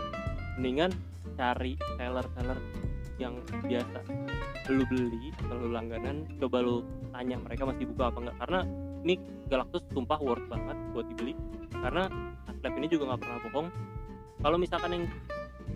mendingan 0.58 0.92
cari 1.38 1.78
seller-seller 1.96 2.58
yang 3.20 3.36
biasa 3.68 4.00
lu 4.72 4.86
beli 4.88 5.28
atau 5.44 5.56
lu 5.60 5.68
langganan 5.76 6.24
coba 6.40 6.64
lu 6.64 6.80
tanya 7.12 7.36
mereka 7.36 7.68
masih 7.68 7.84
buka 7.92 8.08
apa 8.08 8.18
enggak. 8.24 8.36
Karena 8.40 8.60
ini 9.04 9.14
Galactus 9.50 9.82
sumpah 9.92 10.18
worth 10.22 10.46
banget 10.48 10.76
buat 10.96 11.06
dibeli. 11.12 11.34
Karena 11.74 12.08
Haslab 12.48 12.72
ini 12.80 12.86
juga 12.88 13.12
nggak 13.12 13.20
pernah 13.20 13.38
bohong. 13.50 13.68
Kalau 14.40 14.56
misalkan 14.56 14.90
yang 14.96 15.04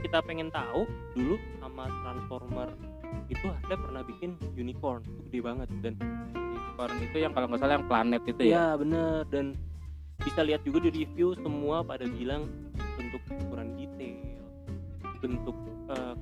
kita 0.00 0.18
pengen 0.24 0.48
tahu 0.48 0.88
dulu 1.12 1.36
sama 1.60 1.84
Transformer 1.90 2.68
itu 3.28 3.46
Haslab 3.50 3.78
pernah 3.82 4.02
bikin 4.06 4.30
unicorn 4.56 5.02
gede 5.28 5.38
banget. 5.44 5.68
Dan 5.82 5.94
unicorn 6.32 6.96
itu 7.02 7.16
yang 7.20 7.32
kalau 7.36 7.46
nggak 7.50 7.60
salah 7.60 7.74
yang 7.76 7.86
planet 7.90 8.22
itu 8.24 8.42
ya? 8.46 8.52
Iya 8.54 8.66
bener. 8.78 9.26
Dan 9.28 9.46
bisa 10.22 10.40
lihat 10.46 10.62
juga 10.62 10.86
di 10.86 11.04
review 11.04 11.34
semua 11.42 11.82
pada 11.82 12.06
bilang 12.06 12.46
bentuk 12.94 13.20
ukuran 13.26 13.74
detail, 13.74 14.16
bentuk 15.18 15.56
karakternya 15.84 16.13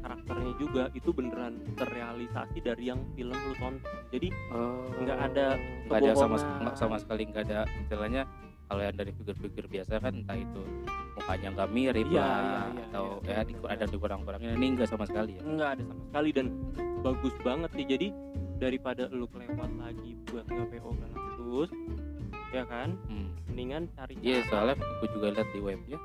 juga 0.62 0.86
itu 0.94 1.10
beneran 1.10 1.58
terrealisasi 1.74 2.62
dari 2.62 2.94
yang 2.94 3.02
film 3.18 3.34
lu 3.34 3.54
tonton. 3.58 3.82
Jadi 4.14 4.28
Oh, 4.54 4.86
Nggak 5.02 5.18
ada 5.32 5.46
nggak 5.90 5.98
ada 5.98 6.12
sama 6.14 6.36
nggak 6.38 6.76
sama 6.78 6.96
sekali 7.02 7.22
nggak 7.26 7.42
ada 7.50 7.66
istilahnya 7.82 8.22
kalau 8.70 8.82
yang 8.86 8.94
dari 8.94 9.10
figur-figur 9.12 9.66
biasa 9.66 9.98
kan 9.98 10.12
entah 10.22 10.38
itu 10.38 10.62
mukanya 11.12 11.48
nggak 11.52 11.68
mirip 11.74 12.06
Iya, 12.08 12.20
lah 12.22 12.30
iya, 12.32 12.60
iya, 12.72 12.84
atau 12.88 13.04
iya. 13.26 13.34
ya 13.36 13.42
di, 13.44 13.52
ada 13.68 13.84
dikurang-kurangnya 13.84 14.50
ini 14.56 14.66
enggak 14.72 14.88
sama 14.88 15.04
sekali 15.04 15.36
ya 15.36 15.42
nggak 15.44 15.70
ada 15.76 15.82
sama 15.84 16.02
sekali 16.08 16.28
dan 16.32 16.46
bagus 17.02 17.34
banget 17.42 17.70
sih. 17.74 17.84
Jadi 17.84 18.08
daripada 18.62 19.10
lu 19.10 19.26
kelewat 19.26 19.70
lagi 19.74 20.14
buat 20.30 20.46
nge 20.46 20.64
PO 20.70 20.90
Galactus, 20.94 21.70
ya 22.54 22.62
kan? 22.70 22.94
Hmm. 23.10 23.28
Mendingan 23.50 23.90
cari 23.98 24.14
Iya 24.22 24.46
soalnya 24.48 24.78
aku 24.78 25.04
juga 25.18 25.34
lihat 25.34 25.48
di 25.50 25.60
webnya 25.60 25.98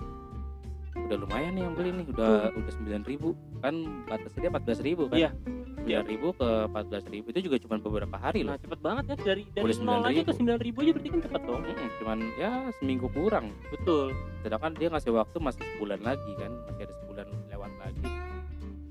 udah 1.06 1.18
lumayan 1.22 1.52
nih 1.54 1.64
yang 1.70 1.74
beli 1.78 1.90
nih 1.94 2.06
udah 2.10 2.52
udah 2.58 2.74
sembilan 2.74 3.02
ribu. 3.06 3.38
Kan 3.62 4.06
batasnya 4.10 4.40
dia 4.48 4.50
empat 4.50 4.64
belas 4.66 4.80
ribu 4.82 5.04
kan? 5.12 5.18
Iya. 5.18 5.32
sembilan 5.78 6.06
ribu 6.12 6.28
ke 6.36 6.50
empat 6.68 6.86
belas 6.92 7.06
ribu 7.08 7.28
itu 7.32 7.40
juga 7.48 7.58
cuma 7.64 7.76
beberapa 7.80 8.18
hari 8.20 8.44
loh. 8.44 8.52
Nah 8.52 8.60
cepet 8.60 8.80
banget 8.84 9.04
ya. 9.08 9.16
Dari 9.24 9.44
dari 9.56 9.74
nol 9.88 10.04
aja 10.04 10.22
ke 10.28 10.32
9.000. 10.36 10.38
sembilan 10.38 10.60
ribu 10.60 10.78
aja 10.84 10.92
berarti 10.92 11.10
kan 11.10 11.22
cepet 11.24 11.42
dong. 11.48 11.62
Mm-mm, 11.64 11.90
cuman 12.02 12.20
ya 12.36 12.52
seminggu 12.82 13.08
kurang. 13.16 13.46
Betul. 13.72 14.12
sedangkan 14.44 14.72
dia 14.80 14.88
ngasih 14.92 15.12
waktu 15.12 15.38
masih 15.44 15.64
sebulan 15.76 16.00
lagi 16.04 16.32
kan 16.40 16.52
masih 16.68 16.82
ada 16.88 16.96
sebulan 17.04 17.28
lewat 17.52 17.72
lagi. 17.84 18.08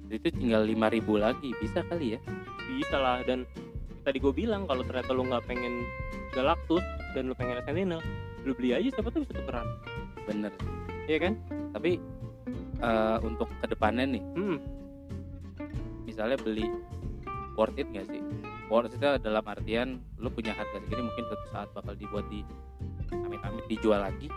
Jadi 0.06 0.14
itu 0.22 0.28
tinggal 0.38 0.62
lima 0.64 0.86
ribu 0.88 1.18
lagi 1.18 1.50
bisa 1.60 1.80
kali 1.84 2.16
ya? 2.16 2.20
Bisa 2.76 2.96
lah 2.96 3.20
dan 3.25 3.44
tadi 4.06 4.22
gue 4.22 4.30
bilang 4.30 4.64
kalau 4.70 4.86
ternyata 4.86 5.10
lu 5.10 5.26
nggak 5.26 5.44
pengen 5.50 5.82
Galactus 6.30 6.84
dan 7.16 7.32
lu 7.32 7.34
pengen 7.34 7.58
Sentinel 7.64 8.00
lu 8.46 8.54
beli 8.54 8.70
aja 8.76 8.88
siapa 8.94 9.10
tuh 9.10 9.26
bisa 9.26 9.34
tukeran. 9.34 9.66
Bener. 10.28 10.52
Iya 11.10 11.18
kan 11.22 11.34
tapi 11.76 12.00
eh, 12.80 13.18
untuk 13.21 13.52
ke 13.61 13.68
depannya 13.68 14.09
nih 14.16 14.25
hmm. 14.33 14.59
misalnya 16.09 16.40
beli 16.40 16.64
worth 17.52 17.76
it 17.76 17.88
nggak 17.92 18.09
sih? 18.09 18.21
Worth 18.73 18.97
it 18.97 18.97
itu 18.97 19.06
dalam 19.21 19.45
artian 19.45 20.00
lu 20.16 20.33
punya 20.33 20.56
harga 20.56 20.80
segini 20.85 21.04
mungkin 21.04 21.25
suatu 21.28 21.47
saat 21.52 21.68
bakal 21.76 21.92
dibuat 21.92 22.25
di 22.33 22.40
amit-amit 23.12 23.68
dijual 23.68 24.00
lagi 24.00 24.33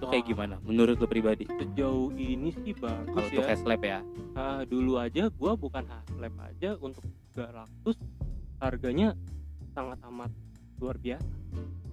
itu 0.00 0.08
kayak 0.08 0.24
gimana 0.30 0.56
menurut 0.62 0.96
lu 0.96 1.10
pribadi? 1.10 1.44
Sejauh 1.50 2.14
ini 2.14 2.54
sih 2.62 2.72
kalau 2.72 3.02
bagus 3.10 3.34
untuk 3.34 3.44
ya. 3.44 3.50
Haslab 3.50 3.82
ya? 3.82 3.98
Ah, 4.38 4.62
dulu 4.64 4.96
aja 4.96 5.28
gue 5.28 5.52
bukan 5.58 5.84
Haslab 5.90 6.34
aja 6.40 6.70
untuk 6.78 7.02
Galactus 7.34 7.98
harganya 8.62 9.18
sangat 9.74 9.98
amat 10.06 10.30
luar 10.80 10.96
biasa. 10.98 11.34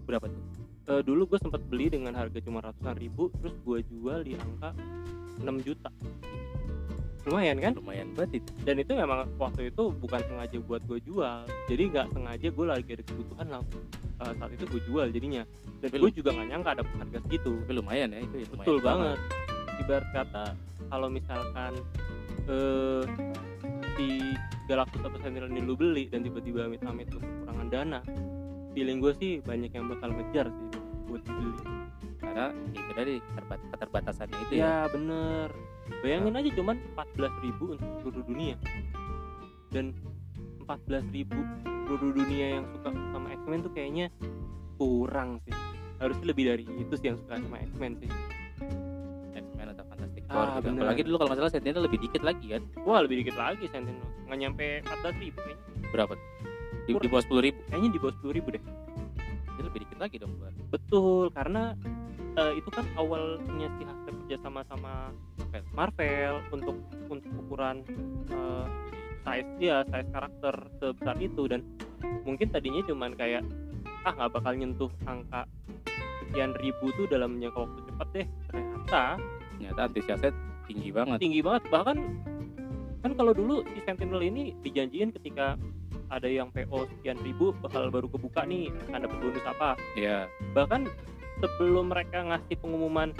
Berapa 0.08 0.32
tuh 0.32 0.57
Eh, 0.88 1.04
dulu 1.04 1.28
gue 1.28 1.40
sempat 1.44 1.60
beli 1.68 1.92
dengan 1.92 2.16
harga 2.16 2.40
cuma 2.40 2.64
ratusan 2.64 2.96
ribu 2.96 3.28
terus 3.44 3.52
gue 3.68 3.84
jual 3.92 4.24
di 4.24 4.40
angka 4.40 4.72
6 5.44 5.68
juta. 5.68 5.92
Lumayan 7.28 7.60
kan? 7.60 7.76
Lumayan 7.76 8.16
banget 8.16 8.40
itu. 8.40 8.52
Dan 8.64 8.80
itu 8.80 8.96
memang 8.96 9.28
waktu 9.36 9.68
itu 9.68 9.92
bukan 10.00 10.24
sengaja 10.24 10.58
buat 10.64 10.80
gue 10.88 11.04
jual 11.04 11.44
jadi 11.68 11.84
nggak 11.92 12.08
sengaja 12.16 12.48
gue 12.48 12.66
lagi 12.66 12.90
ada 12.96 13.04
kebutuhan 13.04 13.48
langsung 13.52 13.84
uh, 14.24 14.32
saat 14.40 14.52
itu 14.56 14.64
gue 14.64 14.82
jual 14.88 15.08
jadinya. 15.12 15.44
Dan 15.84 15.88
gue 15.92 16.12
juga 16.16 16.30
nggak 16.32 16.48
nyangka 16.56 16.70
ada 16.80 16.84
harga 16.88 17.20
segitu. 17.28 17.52
Tapi 17.68 17.74
lumayan 17.76 18.08
ya 18.16 18.20
itu 18.24 18.36
ya, 18.40 18.46
lumayan 18.48 18.64
betul 18.64 18.80
banget. 18.80 19.18
ibarat 19.84 20.08
kata 20.16 20.46
kalau 20.88 21.08
misalkan 21.12 21.74
eh 22.48 23.04
si 24.00 24.08
Galactus 24.72 25.04
atau 25.04 25.20
Sentinel 25.20 25.52
ini 25.52 25.68
lu 25.68 25.76
beli 25.76 26.08
dan 26.08 26.24
tiba-tiba 26.24 26.64
amit-amit 26.64 27.12
lu 27.12 27.20
kekurangan 27.20 27.68
dana 27.68 28.00
feeling 28.72 29.04
gue 29.04 29.14
sih 29.20 29.32
banyak 29.44 29.74
yang 29.74 29.90
bakal 29.90 30.14
ngejar 30.14 30.48
sih 30.48 30.67
buat 31.08 31.22
dibeli 31.24 31.52
karena 32.18 32.46
itu 32.70 32.92
tadi 32.92 33.14
keterbat 33.24 33.60
keterbatasannya 33.72 34.38
itu 34.44 34.54
ya 34.54 34.62
ya. 34.62 34.76
bener. 34.90 35.50
Bayangin 36.04 36.36
aja 36.36 36.50
cuman 36.54 36.76
14.000 36.94 37.46
ribu 37.48 37.64
untuk 37.74 37.90
seluruh 38.02 38.24
dunia. 38.26 38.56
Dan 39.70 39.96
14.000 40.62 41.16
ribu 41.16 41.40
seluruh 41.88 42.12
dunia 42.14 42.60
yang 42.60 42.66
suka 42.68 42.92
sama 42.92 43.28
X-Men 43.34 43.60
tuh 43.62 43.72
kayaknya 43.72 44.06
kurang 44.76 45.40
sih. 45.42 45.56
Harusnya 45.98 46.28
lebih 46.28 46.44
dari 46.46 46.64
itu 46.68 46.94
sih 46.94 47.08
yang 47.08 47.18
suka 47.18 47.40
sama 47.40 47.58
X-Men 47.64 47.92
sih. 47.98 48.10
X-Men 49.34 49.68
atau 49.72 49.84
Fantastic 49.88 50.24
Ah, 50.28 50.34
Four 50.34 50.46
gitu. 50.52 50.66
bener. 50.68 50.82
apalagi 50.84 51.02
dulu 51.08 51.16
kalau 51.18 51.32
masalah 51.32 51.50
Sentinel 51.50 51.82
lebih 51.82 52.00
dikit 52.02 52.22
lagi 52.22 52.46
kan? 52.52 52.62
Wah 52.84 53.00
lebih 53.00 53.24
dikit 53.24 53.36
lagi 53.36 53.66
Sentinel 53.66 54.04
nggak 54.28 54.38
nyampe 54.38 54.66
14.000 54.84 55.24
ribu 55.24 55.40
kayaknya. 55.40 55.66
Berapa 55.88 56.14
tuh? 56.14 56.28
di, 56.84 56.92
di 56.94 57.08
bawah 57.08 57.24
sepuluh 57.24 57.42
ribu. 57.44 57.60
Kayaknya 57.68 57.90
di 57.90 58.00
bawah 58.00 58.14
10.000 58.18 58.38
ribu 58.38 58.48
deh 58.52 58.64
Jadi 59.58 59.66
lebih 59.66 59.80
dikit 59.90 59.98
lagi 59.98 60.16
dong 60.22 60.38
buat 60.38 60.54
betul 60.70 61.34
karena 61.34 61.74
eh, 62.38 62.54
itu 62.62 62.70
kan 62.70 62.86
awalnya 62.94 63.68
si 63.78 63.84
Hasbro 63.84 64.14
kerja 64.24 64.38
sama 64.46 64.62
sama 64.70 65.10
Marvel. 65.38 65.64
Marvel 65.74 66.34
untuk 66.54 66.78
untuk 67.10 67.32
ukuran 67.42 67.82
eh, 68.30 68.66
size 69.26 69.50
dia 69.58 69.82
size 69.90 70.10
karakter 70.14 70.56
sebesar 70.78 71.16
itu. 71.18 71.44
Dan 71.50 71.66
mungkin 72.22 72.54
tadinya 72.54 72.86
cuman 72.86 73.18
kayak 73.18 73.42
ah 74.06 74.14
nggak 74.14 74.32
bakal 74.38 74.54
nyentuh 74.54 74.92
angka 75.10 75.50
sekian 76.28 76.54
ribu 76.62 76.92
tuh 77.00 77.08
dalam 77.10 77.42
jangka 77.42 77.60
waktu 77.66 77.80
cepat 77.90 78.08
deh. 78.14 78.28
Ternyata 78.54 79.02
ternyata 79.58 79.80
antusiasnya 79.90 80.32
tinggi 80.70 80.90
banget. 80.94 81.18
Tinggi 81.18 81.42
banget. 81.42 81.64
Bahkan 81.74 81.98
kan 83.02 83.12
kalau 83.16 83.34
dulu 83.34 83.64
si 83.74 83.80
Sentinel 83.88 84.22
ini 84.22 84.54
dijanjiin 84.62 85.16
ketika 85.16 85.56
ada 86.08 86.26
yang 86.26 86.48
PO 86.50 86.88
sekian 86.90 87.20
ribu 87.20 87.52
bakal 87.58 87.88
baru 87.88 88.08
kebuka 88.08 88.44
nih 88.44 88.72
akan 88.88 89.00
dapat 89.04 89.18
bonus 89.20 89.46
apa. 89.46 89.70
Ya 89.94 90.26
bahkan 90.52 90.88
sebelum 91.38 91.92
mereka 91.92 92.24
ngasih 92.24 92.56
pengumuman 92.58 93.12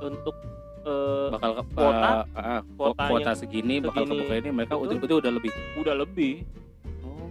untuk 0.00 0.36
eh, 0.84 1.28
bakal 1.30 1.50
ke, 1.56 1.62
Kuota? 1.72 2.10
eh, 2.24 2.36
ah, 2.36 2.60
ku- 2.60 2.92
Kuotanya 2.92 3.10
kuota 3.10 3.32
segini, 3.34 3.74
bakal 3.78 4.04
segini. 4.04 4.12
kebuka 4.16 4.34
ini 4.36 4.50
mereka 4.50 4.74
udah 4.74 4.94
itu 4.94 5.16
udah 5.16 5.32
lebih. 5.32 5.50
Udah 5.76 5.94
lebih. 5.96 6.34
Oh. 7.02 7.28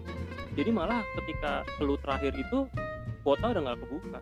Jadi 0.54 0.70
malah 0.70 1.02
ketika 1.18 1.52
lu 1.80 1.98
terakhir 1.98 2.34
itu 2.34 2.70
kuota 3.22 3.46
udah 3.50 3.62
nggak 3.64 3.80
kebuka. 3.82 4.20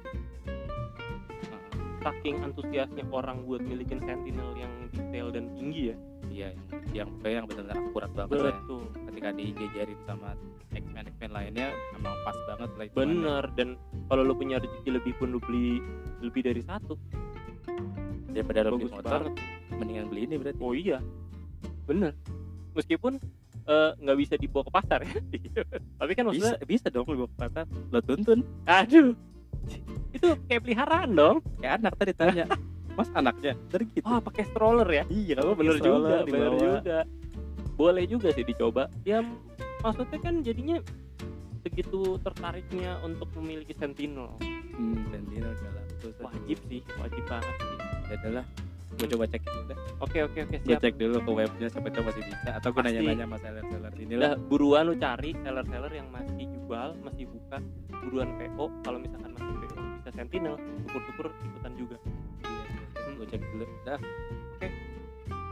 Saking 2.01 2.41
antusiasnya 2.41 3.05
orang 3.13 3.45
buat 3.45 3.61
milikin 3.61 4.01
Sentinel 4.01 4.57
yang 4.57 4.73
detail 4.89 5.29
dan 5.29 5.53
tinggi 5.53 5.93
ya 5.93 5.97
iya 6.31 6.50
yang 6.95 7.09
yang 7.27 7.45
benar-benar 7.45 7.77
akurat 7.91 8.11
banget 8.15 8.31
ya. 8.31 8.43
betul. 8.55 8.83
Ketika 9.11 9.29
dijejerin 9.35 10.00
sama 10.07 10.29
X-Men 10.71 11.05
X-Men 11.11 11.31
lainnya 11.31 11.67
emang 12.00 12.15
pas 12.23 12.38
banget 12.47 12.69
lah 12.79 12.85
itu 12.88 12.95
bener 12.95 13.43
dan 13.59 13.67
kalau 14.07 14.23
lu 14.23 14.33
punya 14.35 14.57
rezeki 14.63 14.89
lebih 14.95 15.13
pun 15.19 15.27
lu 15.35 15.39
beli 15.43 15.83
lebih 16.23 16.41
dari 16.47 16.61
satu. 16.63 16.95
Daripada 18.31 18.71
lu 18.71 18.79
beli 18.79 18.91
motor 18.95 19.27
banget. 19.27 19.33
mendingan 19.75 20.05
beli 20.07 20.21
ini 20.25 20.35
berarti. 20.39 20.59
Oh 20.63 20.73
iya. 20.73 21.00
Bener 21.85 22.15
meskipun 22.71 23.19
eh, 23.67 23.91
nggak 24.00 24.17
bisa 24.17 24.33
dibawa 24.39 24.63
ke 24.67 24.71
pasar 24.71 25.00
ya. 25.03 25.19
Tapi 26.00 26.11
kan 26.15 26.23
bisa 26.31 26.55
maksudnya 26.55 26.55
bisa 26.63 26.88
dong 26.88 27.05
lu 27.11 27.25
bawa 27.25 27.29
ke 27.29 27.38
pasar. 27.38 27.65
Lo 27.91 28.00
tuntun. 28.00 28.39
Aduh. 28.67 29.11
Itu 30.11 30.35
kayak 30.48 30.63
peliharaan 30.63 31.11
dong. 31.15 31.37
Kayak 31.59 31.83
anak 31.83 31.94
tadi 32.00 32.13
tanya 32.15 32.46
mas 32.93 33.09
anaknya 33.11 33.53
dari 33.67 33.85
gitu 33.89 34.03
oh 34.03 34.19
pakai 34.19 34.43
stroller 34.45 34.87
ya 34.87 35.03
iya 35.07 35.35
Oh, 35.39 35.53
bener 35.53 35.77
stroller 35.77 36.21
juga, 36.21 36.27
bener 36.27 36.51
juga. 36.55 36.99
Boleh 37.73 38.03
juga 38.05 38.29
sih 38.29 38.43
dicoba. 38.43 38.85
Ya 39.01 39.25
maksudnya 39.81 40.19
kan 40.19 40.41
jadinya 40.41 40.77
begitu 41.61 42.17
tertariknya 42.19 43.01
untuk 43.01 43.31
memiliki 43.35 43.73
Sentinel. 43.73 44.37
hmm, 44.71 45.09
Sentinel 45.09 45.53
aduh. 45.53 46.13
Wajib 46.19 46.57
sih, 46.65 46.81
wajib 46.97 47.23
banget 47.25 47.55
sih. 47.55 47.77
ya 48.05 48.15
adalah 48.17 48.45
gue 48.91 49.07
coba 49.07 49.23
cek 49.23 49.41
dulu 49.41 49.61
deh 49.65 49.77
Oke 49.97 50.17
oke 50.19 50.39
oke 50.43 50.55
gue 50.57 50.67
siap. 50.67 50.81
cek 50.83 50.95
dulu 50.99 51.17
ke 51.17 51.31
webnya 51.31 51.67
siapa 51.69 51.87
tahu 51.89 52.03
masih 52.03 52.23
bisa 52.27 52.49
atau 52.51 52.69
gue 52.69 52.81
nanya-nanya 52.83 53.23
sama 53.23 53.37
seller-seller 53.39 53.93
ini 53.95 54.13
lah 54.19 54.31
buruan 54.35 54.83
lu 54.83 54.95
cari 54.95 55.31
seller-seller 55.39 55.91
yang 55.91 56.07
masih 56.11 56.45
jual, 56.61 56.89
masih 56.99 57.23
buka, 57.25 57.57
buruan 58.03 58.29
PO. 58.35 58.65
Kalau 58.81 58.97
misalkan 58.97 59.31
masih 59.31 59.53
PO 59.57 59.75
bisa 59.95 60.09
Sentinel, 60.11 60.55
syukur-syukur 60.83 61.25
ikutan 61.41 61.73
juga. 61.73 61.97
iya, 62.41 62.60
gue 63.22 63.27
cek 63.29 63.42
dulu 63.53 63.66
dah 63.84 64.00
Oke. 64.57 64.68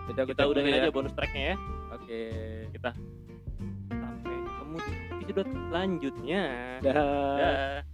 Gua 0.09 0.25
Kita 0.25 0.41
cek 0.41 0.49
udahin 0.49 0.73
aja 0.73 0.89
ya. 0.89 0.91
bonus 0.91 1.13
tracknya 1.13 1.43
ya. 1.53 1.55
oke 1.91 2.19
Kita 2.73 2.89
sampai 3.89 4.35
ketemu 4.41 4.77
di 4.81 5.23
episode 5.23 5.51
selanjutnya. 5.69 6.41
dah 6.81 6.93
Dah. 7.37 7.88